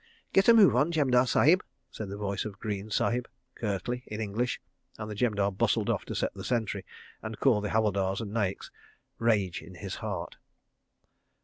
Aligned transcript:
"Get 0.33 0.47
a 0.47 0.53
move 0.55 0.75
on, 0.75 0.91
Jemadar 0.91 1.27
Sahib," 1.27 1.61
said 1.91 2.09
the 2.09 2.17
voice 2.17 2.43
of 2.43 2.57
Greene 2.59 2.89
Sahib 2.89 3.27
curtly, 3.53 4.03
in 4.07 4.19
English, 4.19 4.59
and 4.97 5.11
the 5.11 5.13
Jemadar 5.13 5.51
bustled 5.51 5.91
off 5.91 6.05
to 6.05 6.15
set 6.15 6.33
the 6.33 6.43
sentry 6.43 6.83
and 7.21 7.39
call 7.39 7.61
the 7.61 7.69
Havildars 7.69 8.19
and 8.19 8.33
Naiks—rage 8.33 9.61
in 9.61 9.75
his 9.75 9.93
heart. 10.01 10.37